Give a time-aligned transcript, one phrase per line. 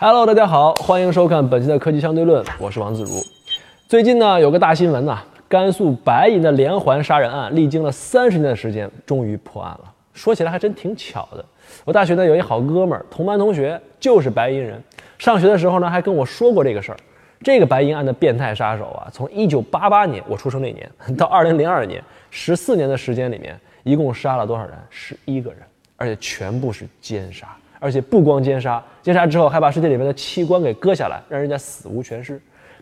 [0.00, 3.20] Hello，大家好，欢迎收看本期的科技相对论，我是王自如。
[3.88, 5.18] 最近呢，有个大新闻呐，
[5.48, 9.92] 甘肃白银的连环杀人案，历经了三十年的时间，终于破案了。
[10.14, 11.44] 说起来还真挺巧的，
[11.84, 14.80] 我大学呢有一好哥们儿，同班同学，就是白银人。
[15.18, 16.98] 上学的时候呢，还跟我说过这个事儿。
[17.42, 24.78] 这个白银案的变态杀手啊，从一九八八年我出生那年到二零零二年，十四年的时间里面，一共杀了多少人？
[24.90, 25.58] 十一个人，
[25.96, 27.48] 而且全部是奸杀。
[27.80, 32.40] 而且不光奸杀，奸杀之后还把尸体里面的器官给割下来，让人家死无全尸，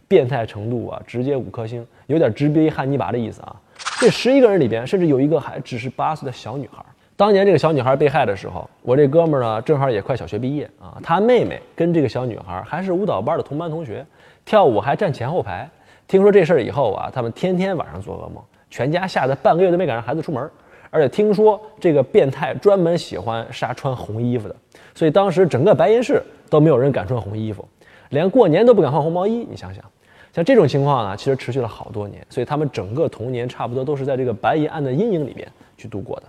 [0.08, 3.56] 变态程度啊，直接五颗星，有点直逼汉尼拔的意思啊。
[4.00, 6.84] 这十一个人里边，甚至有一个还只是八岁的小女孩。
[7.16, 10.98] 当年这个小女孩被害的时候，我这哥们呢，正好也快小学毕业啊。
[11.02, 14.04] 他妹妹跟这个小女孩还是舞蹈班的同班同学，
[14.44, 15.68] 跳舞还站前后排。
[16.06, 20.50] 听说这事儿以后啊，他们天天晚上做噩梦，全家吓得半个月都没敢让孩子出门。
[20.96, 24.56] 而且听说这个变态专门喜欢杀穿红衣服的，
[24.94, 27.62] 所以当时整个白银市都没有人敢穿红衣服，
[28.08, 29.46] 连过年都不敢换红毛衣。
[29.50, 29.84] 你想想，
[30.32, 36.22] 像这种情况呢，其实持续了好多年，所以他们整个童年差不多都是在这个白银案的阴影里面去度过的。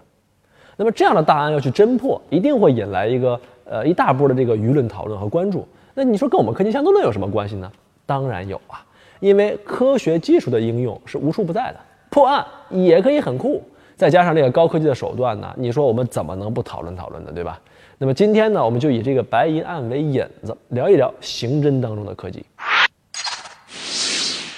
[0.75, 5.65] 那么这样的大案要去侦破，一定会引来一个呃一大波的这个舆论讨论和关注。
[5.93, 7.71] 那你说跟我们科技相对论有什么关系呢？
[8.05, 8.85] 当然有啊，
[9.21, 13.63] 因为科学技术的应用是无处不在的，破案也可以很酷。
[13.97, 17.31] 再加上这个高科技的手段呢，你说我们怎么能不讨论讨论呢？
[17.33, 17.59] 对吧？
[17.97, 22.45] 那么今天呢，我们就以这个白银案为引子，聊一聊刑侦当中的科技。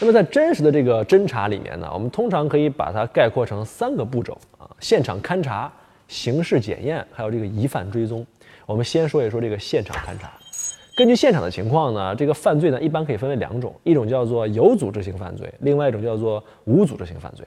[0.02, 5.72] 那么在真实的这个侦查里面呢，我们通常可以把它概括成三个步骤啊：现场勘查、
[6.10, 8.28] 刑事检验，还有这个疑犯追踪。
[8.66, 10.30] 我们先说一说这个现场勘查。
[11.00, 17.46] 根据现场的情况呢，这个犯罪呢一般可以分为两种，一种叫做有组织性犯罪，另外一种叫做无组织性犯罪。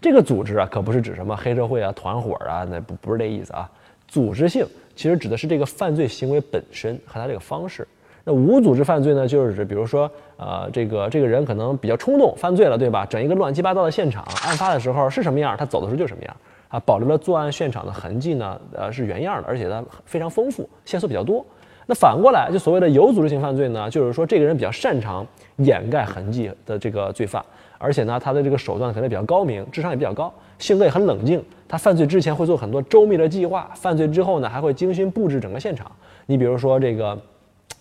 [0.00, 3.70] 这个组织啊，可不是指什么黑社会啊、团伙啊，那不不是这意思啊。
[4.08, 4.66] 组织性
[4.96, 7.86] 其实指的是这个犯罪行为本身和他这个方式。
[8.24, 13.04] 那无组织犯罪呢，就是指比如说，呃，这个这个人可能比较冲动犯罪了，对吧？
[13.04, 16.34] 整一个乱七八糟的现场，案发的时候是什么样，他走的时候就什么样
[16.68, 21.44] 啊，保留了作案现场的痕迹呢，呃，是原样的，而且它非常丰富，线索比较多。
[21.86, 27.44] 那反过来，就所谓的有组织性犯罪呢，就是说这个人比较擅长掩盖痕迹的这个罪犯，
[27.78, 31.44] 而且呢，他的这个手段可能比较高明，智商也比较高，性格也很冷静。
[31.68, 35.90] 他犯罪之前会做很多周密的计划，犯罪之后呢，还会精心布置整个现场。
[36.26, 37.18] 你比如说这个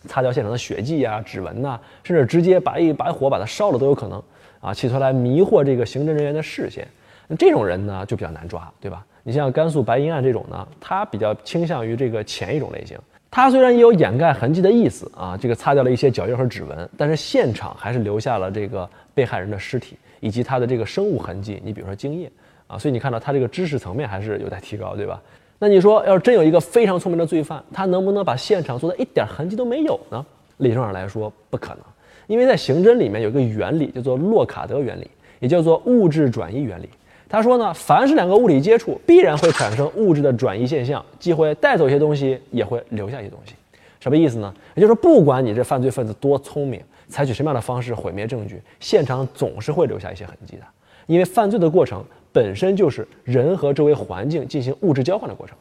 [0.07, 4.21] 擦掉现场的血迹啊、指纹呐，甚至直接把一把火把它烧了都有可能
[4.59, 6.85] 啊，企图来迷惑这个刑侦人员的视线。
[7.27, 9.05] 那这种人呢，就比较难抓，对吧？
[9.23, 12.97] 你像甘肃白银案这种呢，他比较倾向于这个前一种类型。
[13.35, 21.59] 他虽然也有掩盖痕迹的意思啊，这个擦掉了一些脚印和指纹，但是现场还是留下了这个被害人的尸体以及他的这个生物痕迹。
[21.65, 22.31] 你比如说精液
[22.67, 25.19] 啊，所以你看到他这个知识层面还是有待提高，对吧？
[25.57, 30.23] 那你说，要是真有一个非常聪明的罪犯，他能不能把现场做的一点痕迹都没有呢？
[30.57, 31.79] 理论上来说不可能，
[32.27, 36.87] 因为在刑侦里面有一个原理叫做洛卡德原理，也叫做物质转移原理。
[37.33, 43.55] 他说呢，凡是两个物体接触，必然会产生物质的转移现象，既会带走一些东西，也会留下一些东西。
[43.99, 44.53] 什么意思呢？
[44.75, 50.63] 也就是说，不管你这犯罪分子多聪明，采取什么样的方式毁灭证据，现场总是会留下一些痕迹的。
[51.07, 55.57] 因为犯罪的过程本身就是人和周围环境进行物质交换的过程。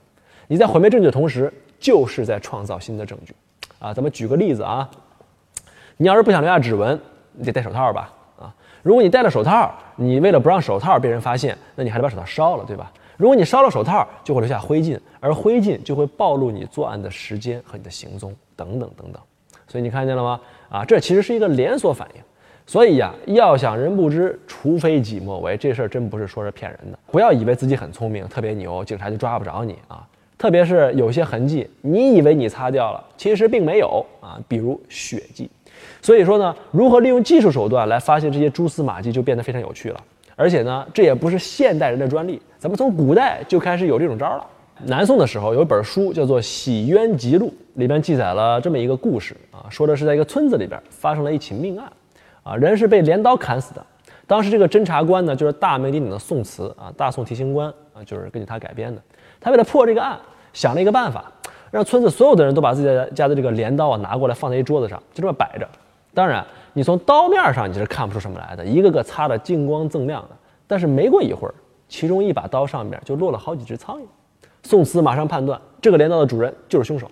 [0.48, 1.50] 你在毁灭证据的同时，
[1.80, 3.34] 就是在创造新的证据。
[3.78, 4.86] 啊，咱们举个例子啊，
[5.96, 7.00] 你要是不想留下指纹，
[7.32, 8.12] 你得戴手套吧？
[8.82, 12.91] 如果你戴了手套，你为了不让手套被人发现，那你还得把手套烧了，对吧？
[13.16, 19.22] 如果你烧了手套，就会留下灰烬，而灰烬就会暴露你作案的时间和你的行踪等等等等。
[19.69, 20.41] 所以你看见了吗？
[20.69, 22.20] 啊，这其实是一个连锁反应。
[22.66, 26.99] 所以呀，要想人不知，除非己莫为，这事儿真不是说是骗人的。
[27.10, 30.04] 不要以为自己很聪明，特别牛，警察就抓不着你啊。
[30.38, 35.49] 特别是有些痕迹，你以为你擦掉了，其实并没有啊，比如血迹。
[36.02, 40.00] 所以说呢，如何利用技术手段来发现这些蛛丝马迹就变得非常有趣了。
[40.34, 44.44] 而且呢，这也不是现代人的专利，咱们从古代就开始有这种招了。
[44.84, 51.93] 南宋的时候有一本书叫做《洗冤集录》，里边记载了这么一个故事啊，说的是在一个村子里边发生了一起命案，
[52.43, 53.87] 啊，人是被镰刀砍死的。
[54.26, 59.00] 当时这个侦查官呢，就是大名鼎鼎的宋慈啊，大宋提刑官啊，就是根据他改编的。
[59.40, 60.19] 他为了破这个案，
[60.52, 61.31] 想了一个办法。
[61.70, 65.66] 让村子所有的人都把自己家的这个镰刀啊拿过来放在一桌子上，就这么摆着。
[66.14, 70.37] 当然，你从刀面上你是看不出什么来的，一个个擦得金光锃亮的。
[70.67, 71.55] 但是没过一会儿，
[71.88, 74.05] 其中一把刀上面就落了好几只苍蝇。
[74.62, 77.11] 宋慈马上判断这个镰刀的主人就是凶手，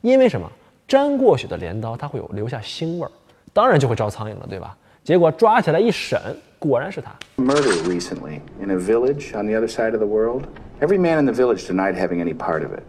[0.00, 0.50] 因为什么？
[0.86, 3.10] 沾过血的镰刀它会有留下腥味儿，
[3.52, 4.76] 当然就会招苍蝇了，对吧？
[5.04, 6.20] 结果抓起来一审，
[6.58, 7.12] 果然是他。
[7.36, 10.42] Murder recently in a village on the other side of the world.
[10.80, 12.82] Every man in the village denied having any part of it.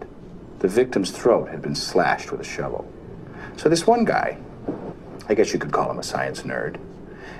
[0.60, 2.86] The victim's throat had been slashed with a shovel.
[3.56, 4.38] So this one guy,
[5.32, 6.78] I guess you could call him a science nerd,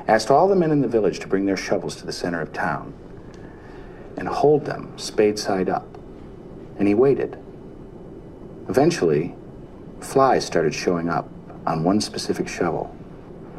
[0.08, 2.54] asked all the men in the village to bring their shovels to the center of
[2.54, 2.94] town
[4.16, 5.98] and hold them spade side up.
[6.80, 7.38] And he waited.
[8.70, 9.36] Eventually,
[10.00, 11.30] flies started showing up
[11.68, 12.96] on one specific shovel,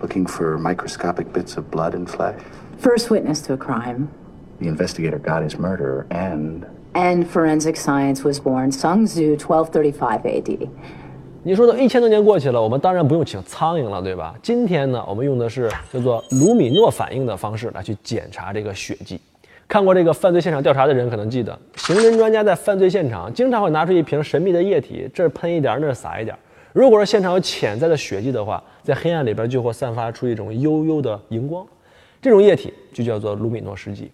[0.01, 2.43] looking for microscopic bits of blood and flesh.
[2.79, 4.11] First witness to a crime.
[4.61, 11.02] The investigator got his murderer, and And forensic science was born Sung Zu 1235 AD.
[11.45, 14.33] 你说都一千多年过去了，我们当然不用请苍蝇了，对吧？
[14.41, 19.21] 今天呢，我们用的是叫做卢米诺反应的方式来去检查这个血迹。
[19.67, 26.37] 看过这个犯罪现场调查的人可能记得，刑侦专家在犯罪现场经常会拿出一瓶神秘的液体，这喷一点，那撒一点。
[26.73, 31.67] 如果说现场有潜在的血迹的话，在黑暗里边就会散发出一种幽幽的荧光，
[32.21, 34.13] 这种液体就叫做卢米诺试剂。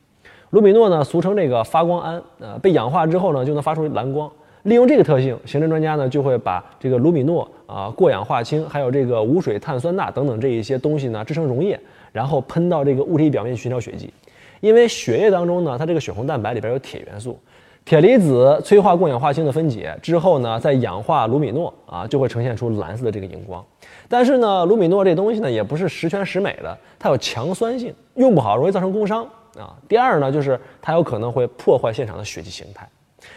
[0.50, 4.30] 卢米诺呢，俗称这个发光胺，呃，被氧化之后呢，就能发出蓝光。
[4.69, 11.79] 利用这个特性，刑侦专家呢就会把这个卢米诺啊、过氧化氢，还有这个无水碳酸钠等等这一些东西呢制成溶液，
[12.12, 14.12] 然后喷到这个物体表面寻找血迹。
[14.61, 17.38] 因为血液当中呢，它这个血红蛋白里边有铁元素，
[17.85, 23.64] 铁离子催化过氧化氢的分解之后呢，再氧化卢米诺啊，就会呈现出蓝色的这个荧光。
[24.09, 29.23] 但是呢，卢米诺这东西呢也不是十全十美的，它有强酸性，用不好容易造成工伤
[29.56, 29.76] 啊。
[29.88, 32.88] 第二呢，就是它有可能会破坏现场的血迹形态。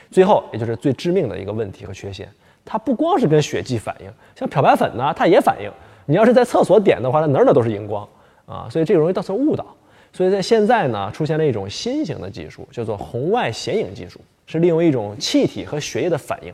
[0.10, 2.30] 最后，也就是最致命的一个问题和缺陷，
[2.64, 5.72] 它不光是跟血迹反应，像漂白粉呢，它也反应。
[6.06, 8.08] 你要是在厕所点的话，它哪儿哪儿都是荧光
[8.46, 9.66] 啊，所以这个容易造成误导。
[10.14, 16.54] 所以在现在呢，出现了一种新型的技术，叫做红外显影技术，是利用一种气体和血液的反应。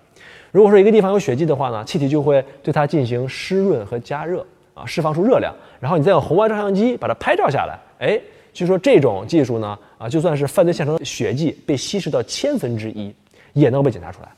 [0.51, 4.45] 如果说一个地方有血迹的话呢，气体就会对它进行湿润和加热
[4.75, 7.79] 啊，释放出热量，然后你再用红外照相机把它拍照下来。
[7.99, 8.21] 哎，
[8.57, 13.13] 据说这种技术呢，啊，就算是犯罪现场的血迹被稀释到千分之一，
[13.53, 14.29] 也能被检查出来。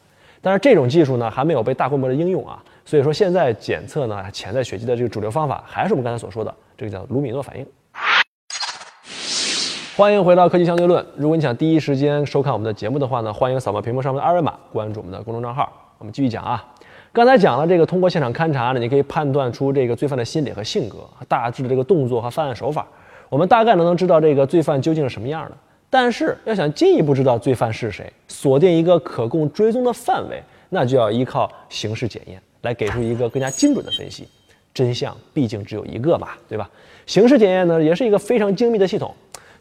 [0.42, 7.66] 但是这种技术呢，还没有被大规模的应用啊，所以说现在检测呢潜在血迹的这个主流方法，还是我们刚才所说的这个叫卢米诺反应。
[9.96, 11.06] 欢迎回到科技相对论。
[11.16, 15.72] 如果你想第一时间收看我们的节目的话呢，欢迎扫描屏幕上面的二维码，关注我们的公众账号。
[15.98, 16.68] 我们继续讲啊，
[17.14, 20.98] 刚才讲了这个通过现场勘查呢，你可以判断出这个罪犯的心理和性格，
[21.30, 22.86] 大致的这个动作和犯案手法，
[23.30, 25.58] 我们大概能能知道这个罪犯究竟是什么样的。
[25.90, 34.28] 但是要想进一步知道罪犯是谁，锁定一个可供追踪的范围，那就要依靠刑事检验来给出一个更加精准的分析。
[34.72, 36.70] 真相毕竟只有一个嘛，对吧？
[37.08, 39.14] 刑事检验呢，也是一个非常精密的系统。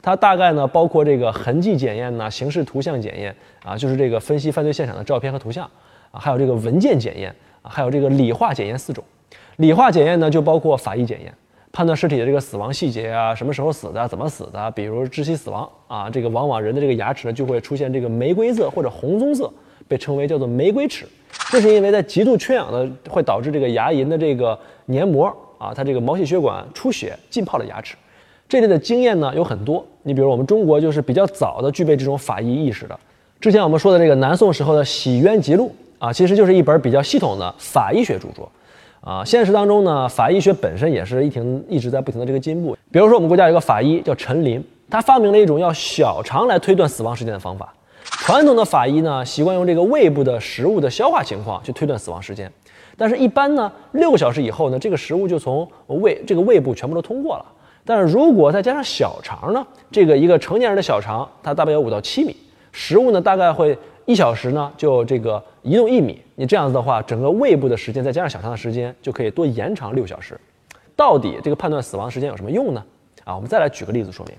[0.03, 5.65] 它大概呢包括这个痕迹检验呐、刑事图像检验啊，就是这个分析犯罪现场的照片和图像
[6.11, 9.03] 啊，还有这个文件检验啊，还有这个理化检验四种。
[9.57, 11.35] 理化检验呢就包括法医检验，
[11.79, 19.49] 判断尸体的这个死亡细节啊，什么时候死的，怎么死的，比如窒息死亡啊，这个往往人的这个牙齿呢就会出现这个玫瑰色或者红棕色，
[19.87, 21.07] 被称为叫做玫瑰齿。
[21.53, 27.95] 这是因为在极度缺氧的会导致这个牙龈的这个黏膜啊，它这个毛细血管出血浸泡了牙齿。
[28.49, 32.99] 这类的经验呢有很多，你比如我们中国就是比较早的具备这种法医意识的。
[33.39, 35.73] 之前我们说的这个南宋时候的《洗冤集录》
[36.05, 38.51] 啊，其实就是一本比较系统的法医学著作。
[39.09, 42.77] 啊，现实当中呢，法医学本身也是一停一直在不停的这个进步。
[42.93, 47.73] 比如说我们国家有个法医叫陈林，他发明了一种要小肠来推断死亡时间的方法。
[48.05, 52.53] 传统的法医呢，习惯用这个胃部的食物的消化情况去推断死亡时间，
[52.99, 57.47] 但是一般呢，六个小时以后呢，这个食物就从胃这个胃部全部都通过了。
[57.87, 62.37] 但是如果再加上小肠呢，这个一个成年人的小肠，它大概有五到七米，
[62.73, 63.75] 食物呢大概会
[64.09, 66.19] 一小时呢就这个移动一米。
[66.35, 70.41] 你这样子的话，整个胃部的时间再加上小肠的时间，就可以多延长六小时。
[70.97, 72.83] 到底这个判断死亡时间有什么用呢？
[73.25, 74.35] 啊，我们再来举个例子说明。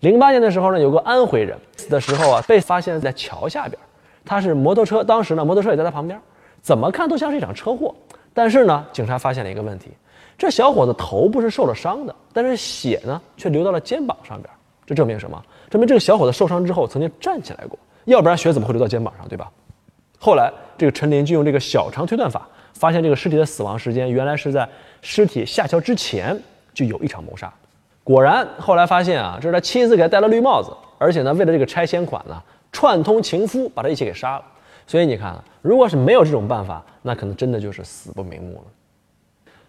[0.00, 3.78] 零八年的时候呢，有个安徽人死的时候啊，被发现在桥下边，
[4.22, 6.20] 他是摩托车，当时呢摩托车也在他旁边，
[6.60, 7.94] 怎么看都像是一场车祸。
[8.34, 9.92] 但是呢，警察发现了一个问题。
[10.36, 14.52] 这小伙子头部是受了伤的，但是血呢却流到了肩膀上边，
[14.84, 15.42] 这证明什么？
[15.70, 19.48] 证明这个小伙子受伤之后曾经站起来过，要不然血怎么会流到肩膀上，对吧？
[20.18, 24.66] 后来这个陈林就用这个小肠推断法，发现这个尸体的死亡时间原来是在
[25.02, 26.36] 尸体下桥之前
[26.72, 27.52] 就有一场谋杀。
[28.02, 34.44] 果然，后来发现啊，这是他妻子给他戴了绿帽子，而且呢，为了这个拆迁款呢，串通情夫把他一起给杀了。
[34.86, 38.64] 所以你看，如果是没有这种办法，那可能真的就是死不瞑目了。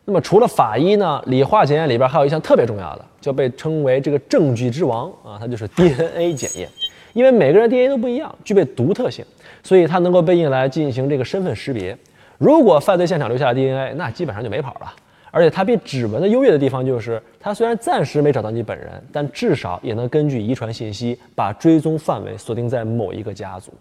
[0.06, 6.70] 那么除了法医呢，理化检验里边还有一项特别重要的，就被称为这个证据之王啊，它就是 DNA 检验。
[7.14, 9.26] 因为每个人 DNA 都不一样，具备独特性，
[9.64, 11.98] 所以它能够被用来进行这个身份识别。
[12.38, 14.94] 如果犯罪现场留下的 DNA，那基本上就没跑了。
[15.30, 23.72] 而且它比指纹的优越的地方就是，它虽然暂时没找到你本人，但至少也能根据遗传信息把追踪范围锁定在某一个家族。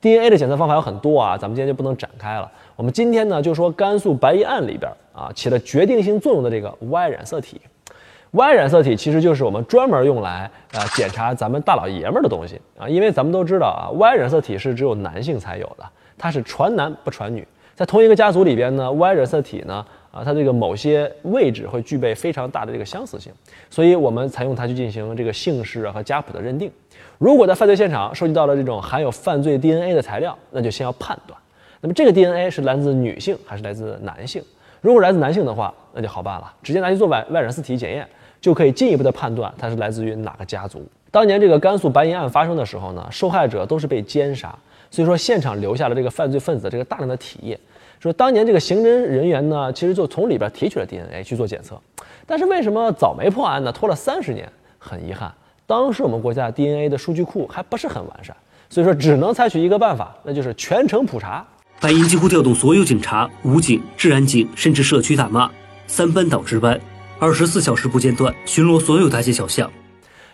[0.00, 2.50] DNA 的检测方法有很多啊，咱们今天就不能展开了。
[2.76, 7.60] 我们今天呢就说甘肃白银案里边啊起了决定性作用的这个 Y 染色体。
[8.32, 15.84] Y 染色体其实就是我们专门用来啊检查咱们大老爷们儿的东西啊，因为咱们都知道啊，Y 染色体是只有男性才有的，
[16.16, 17.46] 它是传男不传女。
[17.74, 23.30] 在同一个家族里边呢，Y 染色体呢啊它这个某些位置会具备非常大的这个相似性，
[23.68, 26.72] 所以我们才用它去进行这个姓氏啊和家谱的认定。
[27.18, 31.38] 如果在犯罪现场收集到了这种含有犯罪 DNA 的材料，那就先要判断，
[31.82, 34.42] 那么这个 DNA 是来自女性还是来自男性？
[34.80, 38.08] 如果来自男性的话，那就好办了，直接拿去做 Y Y 染色体检验。
[38.42, 40.86] 就可以进一步的判断它是来自于哪个家族。
[41.10, 44.54] 当年这个甘肃白银案发生的时候呢，受害者都是被奸杀，
[44.90, 47.58] 所以说现场留下了这个犯罪分子这个大量的体液。
[48.00, 51.80] 说当年这个刑侦人员呢，其实就从里边提取了 DNA 去做检测，
[52.26, 53.70] 但是为什么早没破案呢？
[53.70, 55.32] 拖了三十年，很遗憾，
[55.66, 58.34] 当时我们国家 DNA 的数据库还不是很完善，
[58.68, 61.46] 所以说只能采取一个办法，那就是全程普查。
[61.80, 65.48] 白银几乎调动所有警察、武警、治安警，甚至社区大妈，
[65.86, 66.80] 三班倒值班。
[67.22, 69.70] 二十四小时不间断巡逻所有大街小巷，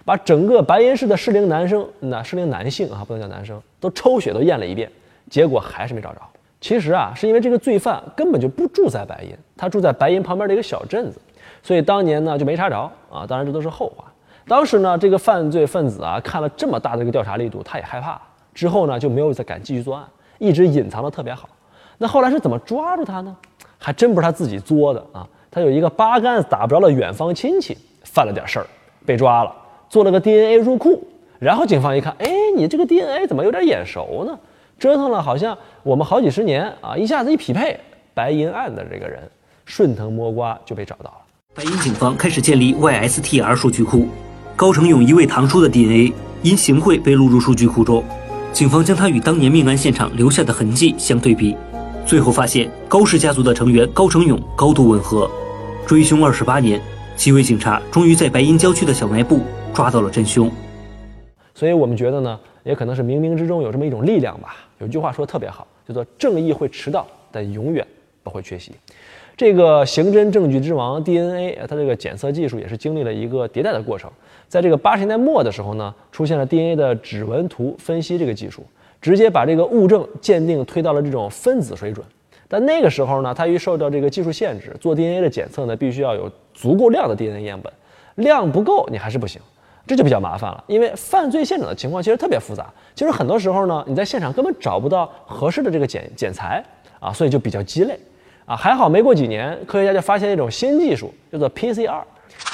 [0.07, 4.91] 把整个白银市的适龄男生，那适龄男性啊，不能叫男生，都抽血都验了一遍，
[5.29, 6.21] 结果还是没找着。
[6.63, 11.21] 其实啊，是因为这个罪犯根本就不住在白银，他住在白银旁边的一个小镇子，
[11.63, 13.27] 所以当年呢就没查着啊。
[13.29, 14.07] 当然这都是后话。
[14.47, 18.19] 当时呢，这个犯罪分子啊，看了这么大的一个调查力度，他也害怕，
[18.55, 20.03] 之后呢就没有再敢继续作案，
[20.39, 21.51] 一直隐藏的特别好。
[21.99, 23.37] 那后来是怎么抓住他呢？
[23.77, 25.29] 还真不是他自己作的啊。
[25.51, 28.67] 他有一个八竿子打不着的远方亲戚，犯了点事儿，
[29.07, 29.55] 被抓了，
[29.89, 31.03] 做了个 DNA 入库，
[31.39, 34.39] 然后警方一看，哎，你这个 DNA 怎么有点眼熟呢？
[34.79, 37.81] 折腾了好像我们好几十年啊，一下子一匹配，
[38.15, 39.21] 白银案的这个人，
[39.65, 41.17] 顺藤摸瓜就被找到了。
[41.55, 44.07] 白银警方开始建立 YSTR 数据库，
[44.55, 46.13] 高成勇一位堂叔的 DNA
[46.43, 48.05] 因行贿被录入数据库中，
[48.53, 51.57] 警方将他与当年命案现场留下的痕迹相对比。
[52.09, 55.31] 最后发现高氏家族的成员高成勇高度吻合，
[55.87, 56.81] 追凶二十八年，
[57.15, 59.41] 几位警察终于在白银郊区的小卖部
[59.75, 60.51] 抓到了真凶。
[61.55, 64.57] 所以我们觉得呢，也可能是冥冥之中有这么一种力量吧。
[64.79, 67.87] 有句话说的特别好，叫做“正义会迟到，但永远
[68.23, 68.73] 不会缺席”。
[69.37, 74.11] 这个刑侦证据之王 DNA，它这个检测技术也是经历了一个迭代的过程。
[74.49, 78.65] 在这个八十年代末的时候呢，出现了 DNA 的指纹图分析这个技术。
[79.01, 82.05] 直接把这个物证鉴定推到了这种分子水准，
[82.49, 87.73] 但那个时候呢，它于受到这个技术限制，做 DNA 的检测呢，必须要有足够量的 DNA 样本，
[88.17, 89.41] 量不够你还是不行，
[89.87, 90.65] 这就比较麻烦了。
[90.67, 96.65] 因为犯罪现场的情况其实特别复杂，其实很多时候呢，你在现场根本找不到合适的这个检检材
[96.99, 97.97] 啊，所以就比较鸡肋
[98.47, 98.57] 啊。
[98.57, 102.03] 还好没过几年，科学家就发现一种新技术，叫做 PCR，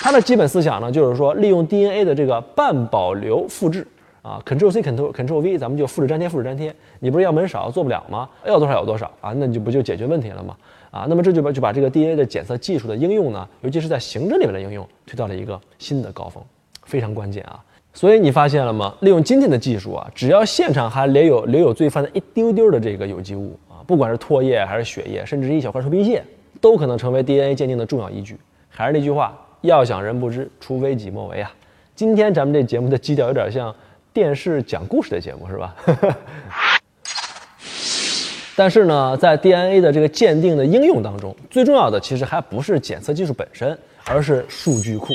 [0.03, 3.87] 它的基本思想呢，就是说利用 DNA 的这个半保留复制。
[4.25, 6.75] 啊，Ctrl C Ctrl Ctrl V，咱们就复制粘贴，复制粘贴。
[6.99, 8.27] 你不是样本少做不了吗？
[8.47, 10.57] 要多少有多少啊，那你就不就解决问题了吗？
[10.91, 16.43] 啊，那么这就把就把这个 DNA 的检测技术的应用呢，尤其是在刑侦里面的应用，推到了一个新的高峰，
[16.85, 17.63] 非常关键啊。
[17.93, 18.95] 所以你发现了吗？
[19.01, 26.25] 利用今天的技术啊，只要现场还留有留有罪犯的一丢丢的这个有机物啊，不管是唾液还是血液，甚至是一小块头皮屑，
[26.63, 28.39] 都可能成为 DNA 鉴定的重要依据。
[28.71, 31.53] 还是那句话，要想人不知，除非己莫为啊。
[31.95, 33.75] 今天咱们这节目的基调有点像。
[34.15, 35.75] 电视讲故事的节目是吧？
[38.57, 45.09] 但是呢，在 DNA 的这个鉴定的应用当中，最重要的其实还不是检测技术本身，而是数据库。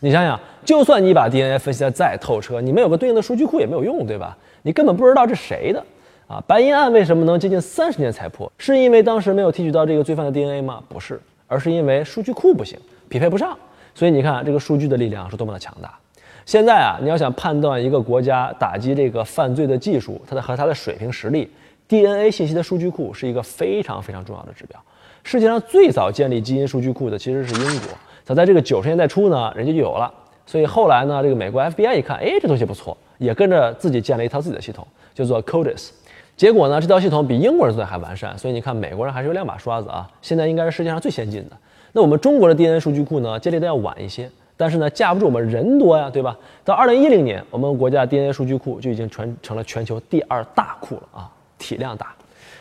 [0.00, 4.36] 你想想，就算你把 DNA 分析的再透彻，你没有个对应的数据库也没有用，对吧？
[4.60, 5.82] 你根本不知道这谁的
[6.26, 6.44] 啊！
[6.46, 8.52] 白银案为什么能接近三十年才破？
[8.58, 10.82] 是因为当时没有提取到这个罪犯的 DNA 吗？
[10.86, 13.56] 不是，而是因为数据库不行，匹配不上。
[13.94, 15.98] 所以你看，这个数据的力量是多么的强大。
[16.46, 21.50] 现在啊，你要想判断一个国家打击这个犯罪的技术，它的和它的水平实力
[21.88, 24.78] ，DNA 信息的数据库是一个非常非常重要的指标。
[25.22, 27.88] 世界上最早建立基因数据库的其实是英国，
[28.24, 30.12] 早在这个九十年代初呢，人家就有了。
[30.44, 35.88] 所以后来呢，这个美国 FBI 一看，哎，这东西不错，也跟着自己建了一套自己的系统，叫做 CODIS。
[36.36, 38.36] 结果呢，这套系统比英国人做的还完善。
[38.36, 40.06] 所以你看，美国人还是有两把刷子啊。
[40.20, 41.56] 现在应该是世界上最先进的。
[41.92, 44.30] 那我们中国的 DNA 数据库呢，建立的要晚一些。
[44.56, 46.36] 但是呢，架不住我们人多呀，对吧？
[46.64, 52.14] 到二零一零年，我们国家 DNA 数据库就已经传成了全球第二大库了啊，体量大。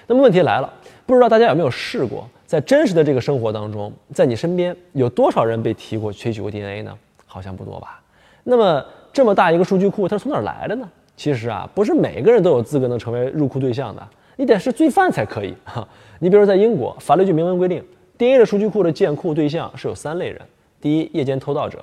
[0.07, 0.71] 那么问题来了，
[1.05, 6.97] 不知道大家有没有试过，在真实的这个生活当中，在你身边有多少人被提过提取过 DNA 呢？
[7.25, 8.01] 好像不多吧。
[8.43, 10.89] 那么这么大一个数据库，它是从哪儿来的呢？
[11.15, 15.87] 其实啊，不是每个人都有资格能成为入库对象的，你得是罪犯才可以哈。
[16.19, 17.83] 你比如在英国，法律就明文规定
[18.17, 20.41] ，DNA 的数据库的建库对象是有三类人。
[20.83, 21.81] 第一，夜间偷盗者、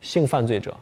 [0.00, 0.74] 性犯罪者、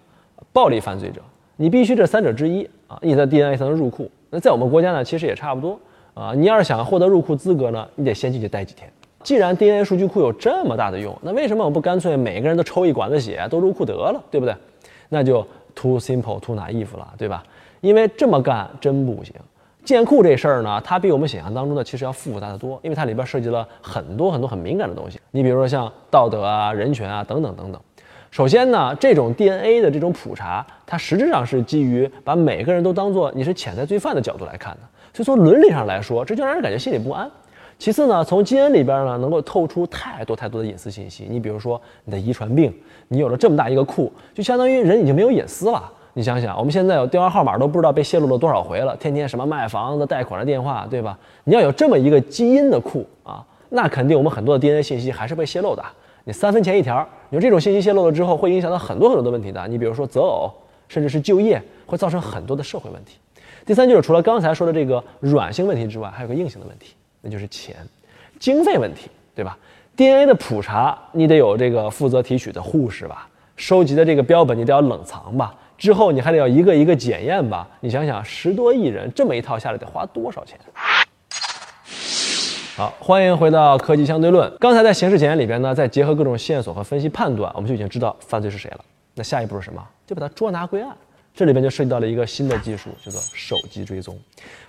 [0.51, 1.21] 暴力犯罪者，
[1.57, 4.11] 你必须这三者之一啊，你的 DNA 才能入库。
[4.31, 5.79] 那在我们国家呢，其实也差不多
[6.15, 6.33] 啊。
[6.35, 8.91] 你要是想获得入库资格呢，你得先进去待几天。
[9.23, 14.57] 既然 DNA 数据库有这么大的用，那为什么我不干脆每个人都抽一管子血都入库得了，对不对？
[15.11, 17.45] 那就 too simple too naive 了，对吧？
[17.83, 19.35] 因为这么干真不行。
[19.85, 25.21] 建库这事儿呢，它比我们想象当中的其实要复杂的多，因为它里边涉及了很多很多很敏感的东西。
[25.31, 27.81] 你比如说像道德啊、人权啊等等等等。
[28.31, 34.81] 首先呢，这种 DNA 的这种普查，它实质上是基于把每个人都当做你是潜在罪犯的角度来看的，
[35.13, 37.29] 所以从伦理上来说，这就让人感觉心里不安。
[37.77, 41.27] 其次呢，从基因里边呢，能够透出太多太多的隐私信息。
[41.29, 42.73] 你比如说你的遗传病，
[43.09, 45.91] 你有了这么大一个库，就相当于人已经没有隐私了。
[46.13, 51.19] 你想想，我们现在有电话号码都不知道被泄露了多少回了，天天什么卖房子、贷款的电话，对吧？
[51.45, 55.85] 你要有这么一个基因的库啊，那肯定我们很多的 DNA 信息还是被泄露的。
[56.25, 59.67] 你三分钱一条，你说这种信息泄露了之后，会影响到很多很多的问题的。
[59.69, 60.53] 你比如说择偶，
[60.89, 63.19] 甚至是就业，会造成很多的社会问题。
[63.65, 67.77] 第三就是除了刚才说的这个软性问题之外，还有个硬性的问题，那就是钱。
[68.39, 69.57] 经费问题，对吧
[69.97, 73.29] ？DNA 的普查，你得有这个负责提取的护士吧？
[73.57, 75.55] 收集的这个标本，你得要冷藏吧？
[75.81, 77.67] 之后你还得要一个一个检验吧？
[77.81, 80.59] 你想想，十多亿人这么一套下来得花多少钱？
[82.77, 84.53] 好，欢迎回到科技相对论。
[84.61, 88.81] 刚才在刑事检验里边呢，再结合各种线索和分析判断，我们就已经知道犯罪是谁了。
[89.15, 89.83] 那下一步是什么？
[90.07, 90.95] 就把他捉拿归案。
[91.33, 94.19] 这里边就涉及到了一个新的技术，叫做手机追踪。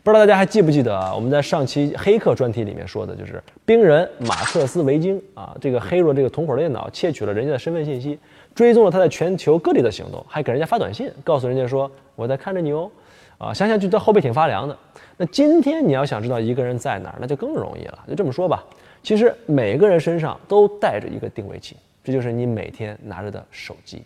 [0.03, 1.13] 不知道大家还记不记得啊？
[1.13, 8.17] 我们在上期黑客专题里面说的，就是冰人马克思维京啊，这个黑入这个同伙的电脑，窃取了人家的身份信息，
[8.53, 12.89] 追踪了他在全球各地的行动，还给人家发短信，告诉人家说我在看着你哦。
[13.37, 14.77] 啊，想想就在后背挺发凉的。
[15.17, 17.97] 那今天你要想知道一个人在哪儿，那就更容易了。
[18.07, 18.63] 就这么说吧，
[19.01, 24.03] 其实每个人身上都带着一个定位器，这就是你每天拿着的手机。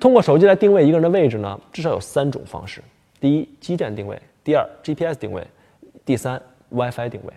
[0.00, 2.82] 通过手机来定位一个人的位置呢，至少有三种方式：
[3.20, 5.40] 第一，基站定位；第二，GPS 定位；
[6.04, 7.32] 第三，WiFi 定位。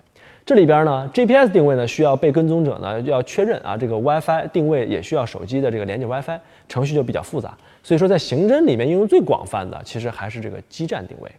[0.48, 7.54] 这里边呢，GPS 定位呢需要被跟踪者呢要确认啊，这个 WiFi 定位也需要手机的这个连接 WiFi，程序就比较复杂。
[7.84, 11.30] 所以说，在刑侦里面应用最广泛的，其实还是这个基站定位。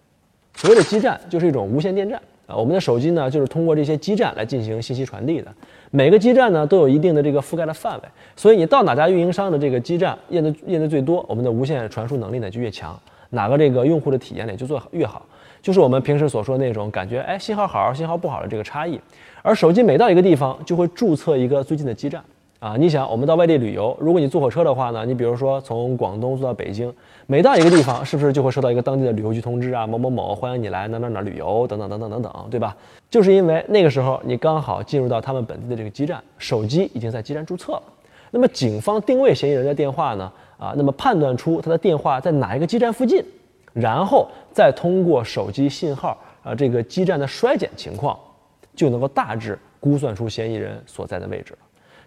[0.56, 2.54] 所谓的基站，就是一种无线电站啊。
[2.54, 5.50] 我们的手机呢，就是通过这些基站来进行信息传递的。
[5.90, 12.94] 每个基站呢都有一定的这个覆盖的范围，所以你到哪家运营商的这个基站验的验的最多，我们的无线传输能力呢就越强，
[13.30, 15.24] 哪个这个用户的体验呢就做越好，
[15.68, 18.98] 就是我们平时所说的那种感觉，哎，信号好，信号不好的这个差异。
[19.42, 22.24] 而手机每到一个地方就会注册一个最近的基站。
[22.58, 26.90] 啊，你想，我们到外地旅游，如果你坐火车的话呢，你比如说从广东坐到北京，
[27.26, 29.86] 每到一个地方，是不是就会收到一个当地的旅游局通知啊？
[29.86, 32.74] 某某某，欢迎你来哪哪哪旅游，等等等等等等，对吧？
[33.10, 37.82] 就是因为那个时候你刚好进入到他们本地的这个基站，手机已经在基站注册了。
[38.30, 40.32] 那么警方定位嫌疑人的电话呢？
[40.56, 43.22] 啊，那么判断出他的电话在哪一个基站附近，
[43.72, 48.18] 然后再通过手机信号啊这个基站的衰减情况，
[48.74, 51.58] 就能够大致估算出嫌疑人所在的位置了。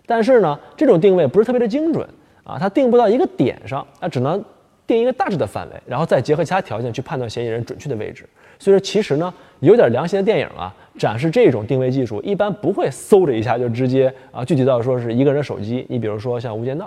[0.05, 2.07] 但是呢，这种定位不是特别的精准
[2.43, 4.43] 啊，它定不到一个点上，啊，只能
[4.85, 8.27] 定一个大致的范围，然后再结合其他条件去判断嫌疑人准确的位置。
[8.59, 15.85] 所以说，其实呢，有点良心的电影啊，展示这种定位技术，一般不会嗖的一下就直接啊，具体到说是一个人手机。
[15.87, 16.85] 你比如说像《无间道》，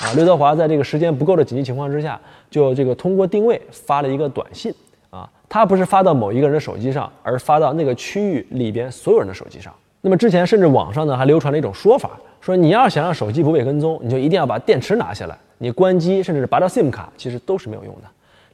[0.00, 4.74] 啊，刘德华在这个时间不够的紧急情况之下，就这个通过定位发了一个短信
[5.10, 9.72] 啊，他不是发到某一个人的手机上，而发到那个区域里边所有人的手机上。
[10.00, 12.10] 那么之前甚至网上呢还流传了一种说法。
[12.40, 18.02] 说你要想让手机不被跟踪，你就一定要把电池拿下来，你关机甚至是拔掉 SIM 卡，其实都是没有用的。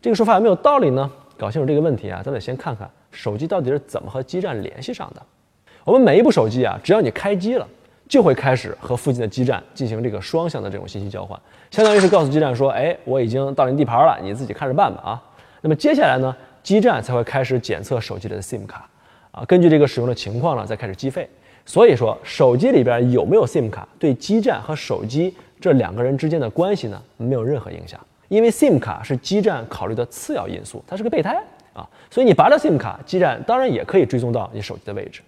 [0.01, 1.11] 这个说法有没有道理呢？
[1.37, 5.21] 搞清楚这个问题啊，咱得先看看手机到底是怎么和基站联系上的。
[5.85, 7.67] 我们每一部手机啊，只要你开机了，
[8.11, 15.23] 就会开始和附近的基站进行这个双向的这种信息交换，相当于是告诉基站说，哎，我已经到您地盘了，你自己看着办吧啊。
[15.61, 18.89] 那么接下来呢，基站才会开始检测手机里的 SIM 卡，
[19.31, 21.29] 啊，根据这个使用的情况呢，再开始计费。
[21.65, 28.01] 所以说，手机里边有没有 SIM 卡，对基站和手机这两个人之间的关系呢，没有任何影响。
[28.27, 31.41] 因为 SIM 卡是基站考虑的次要因素，它是个备胎
[31.73, 31.89] 啊。
[32.11, 35.21] 所以你拔了 SIM 卡，基站当然也可以追踪到你手机的位置。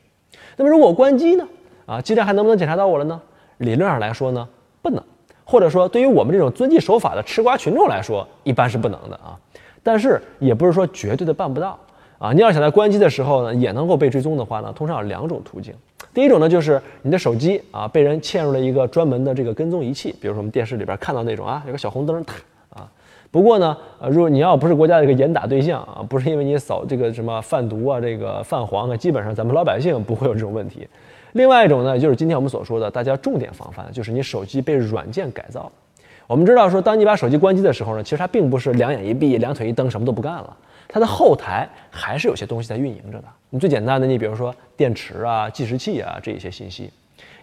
[0.56, 1.46] 那么如果关机呢？
[1.92, 3.20] 啊，基站还能不能检查到我了呢？
[3.58, 4.48] 理论上来说呢，
[4.80, 5.02] 不能。
[5.44, 9.38] 或者说，对于我们这种遵纪守法的吃瓜群众来说，一般是不能的啊。
[9.82, 11.78] 但是也不是说绝对的办不到
[12.18, 12.32] 啊。
[12.32, 15.74] 你要想在关机的时候呢，也能够被追踪的话呢，通常有两种途径。
[16.14, 22.24] 第一种呢，就是你的手机啊被人嵌入了一个专门的这个跟踪仪器，比如说我们电视里边看到那种啊，有个小红灯，
[22.70, 22.88] 啊。
[23.30, 30.88] 不过呢，呃，如果你要不是国家的一个严打对象啊，不是因为你扫这个什么贩毒啊、这个泛黄啊，基本上咱们老百姓不会有这种问题。
[31.32, 35.70] 另外一种呢，就是今天我们所说的大家重点防范的，就是你手机被软件改造。
[36.26, 40.56] 我我们知道说，当你把手机关机的时候呢，其实它并不是两眼一闭、两腿一蹬什么都不干了，
[40.88, 43.24] 它的后台还是有些东西在运营着的。
[43.50, 46.90] 你最简单的，你比如说电池啊、计时器啊这一些信息，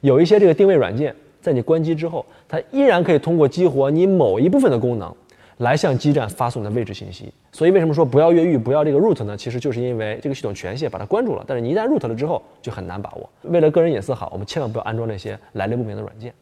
[0.02, 5.13] 有一些这个定位软件，在你关机之后，它依然可以通过激活你某一部分的功能，
[5.58, 7.32] 来向基站发送你的位置信息。
[7.51, 9.35] 所以为什么说不要越狱、不要这个 root 呢？
[9.35, 13.29] 其实就是因为这个系统权限把它关住了，但是你一旦 root 了之后，就很难把握。
[13.43, 16.33] 为了个人隐私好，我们千万不要安装那些来历不明的软件。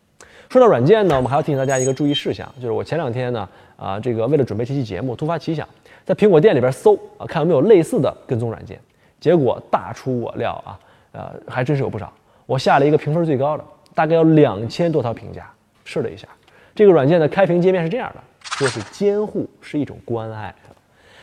[0.50, 5.68] 说到软件呢，我们还要提醒大家一个注意事项，就是我前两天呢，啊，这个为了准备这期节目，突发奇想，
[6.06, 8.80] 在苹果店里边搜啊，看有没有类似的跟踪软件，
[9.20, 10.80] 结果大出我料啊，
[11.12, 12.12] 呃，还真是有不少。
[12.46, 15.52] 我下了一个评分最高的，大概有两千多条评价，
[15.84, 16.28] 试了一下，
[16.74, 18.22] 这个软件的开屏界面是这样的，
[18.58, 20.54] 说是监护是一种关爱。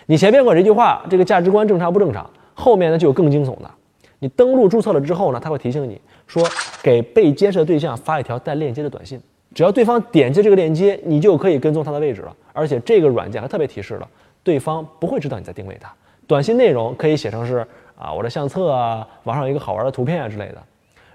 [0.06, 2.28] 你前面管这句话，这个价值观正常不正常？
[2.54, 3.70] 后面呢就有更惊悚的，
[4.18, 6.46] 你登录注册了之后呢，他会提醒你说。
[6.82, 9.18] 给被监视的对象发一条带链接的短信，
[9.54, 12.36] 只要对方点击这个链接，你就可以跟踪他的位置了。
[12.52, 14.06] 而且这个软件还特别提示了，
[14.42, 15.90] 对方不会知道你在定位他。
[16.26, 20.62] 短信内容可以写成是啊我的相册啊，网上有一个好玩的图片啊之类的。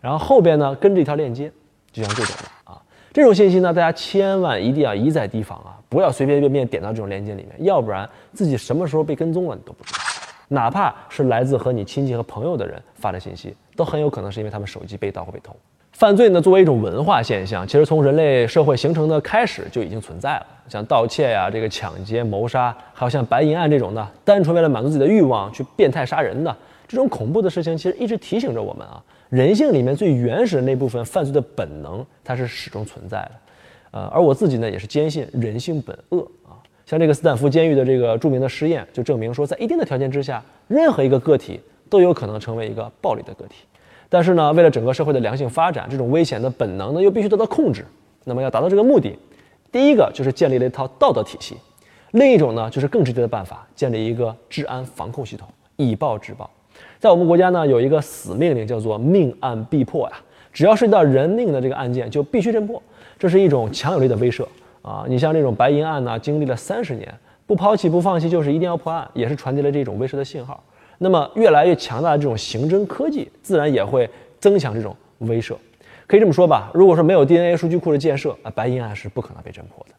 [0.02, 1.52] 然后后边呢跟着一条链接，
[1.92, 2.82] 就像这种的啊。
[3.12, 10.00] 这种信息呢，大家千万一定要一再提防啊，不要随随便便点到这种链接里面，要不然自己什么时候被跟踪了你都不知道。
[10.48, 13.56] 哪怕是来自和你亲戚和朋友的人发的信息。
[13.76, 15.56] 都很有可能是因为他们手机被盗或被偷。
[15.94, 20.46] 犯罪呢，作为一种文化现象，其实从人类社会形成的开始就已经存在了。
[20.68, 26.54] 像盗窃呀、这个抢劫、谋杀，还有像白银案这种的，单纯为了满足自己的欲望去变态杀人的
[26.88, 33.32] 这种恐怖的事情，其实一直提醒着我们啊，人性里面最原始的那部分犯罪的本能，它是始终存在的。
[33.92, 36.58] 呃，而我自己呢，也是坚信人性本恶啊。
[36.86, 43.66] 像这个斯坦福监狱的这个著名的实验，就证明说，在一定的条件之下，任何一个个体都有可能成为一个暴力的个体。
[44.10, 47.86] 但是呢，为了整个社会的良性发展，这种危险的本能呢又必须得到控制。
[48.24, 49.16] 那么要达到这个目的，
[49.72, 51.56] 第一个就是建立了一套道德体系，
[52.12, 56.50] 另一种呢就是更直接的办法，建立一个治安防控系统，以暴制暴。
[57.00, 60.18] 在我们国家呢有一个死命令，叫做命案必破呀，
[60.52, 62.82] 只要涉及到人命的这个案件就必须侦破，
[63.18, 64.46] 这是一种强有力的威慑
[64.82, 65.06] 啊。
[65.08, 67.14] 你像这种白银案呢，经历了三十年，
[67.48, 70.62] 不抛弃不放弃，就是一定要破案，也是传递了这种威慑的信号。
[70.98, 75.56] 那么，越来越强大的这种刑侦科技，自然也会增强这种威慑。
[76.06, 79.96] 可以这么说吧，如果说没有 DNA 数据库的建设，啊，白银案是不可能被侦破的。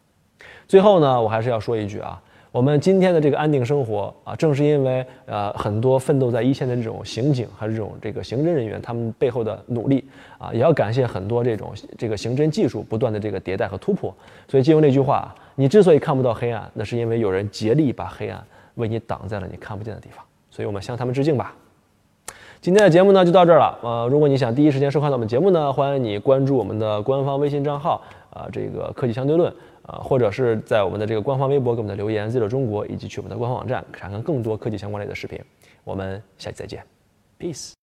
[0.67, 10.03] 最后呢，我还是要说一句啊，我们今天的这个安定生活啊，正是因为呃很多奋斗在一线的这种刑警还是这种这个刑侦人员，他们背后的努力
[10.37, 14.13] 啊，也要感谢很多这种这个刑侦技术不断的这个迭代和突破。
[14.49, 18.43] 所以，借用那句话，你之所以看不到黑暗，那是因为有人竭力把黑暗
[18.75, 20.21] 为你挡在了你看不见的地方。
[20.49, 21.55] 所以我们向他们致敬吧。
[22.59, 23.79] 今天的节目呢就到这儿了。
[23.81, 29.51] 呃，如果你想第一时间收看到我们节目呢，欢迎你关注我们的官方微信账号啊，这个科技相对论
[29.91, 35.37] 啊，或者是在我们的这个官方微博给我们的留言 “zero 中国”，以及去我们的官方网站查看更多科技相关类的视频。
[35.83, 36.81] 我们下期再见
[37.37, 37.80] ，peace。